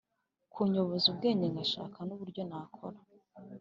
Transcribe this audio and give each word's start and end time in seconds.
Kunyoboza 0.53 1.05
ubwenge 1.11 1.45
ngashaka 1.53 1.97
n 2.07 2.09
uburyo 2.15 2.41
nakora 2.49 2.99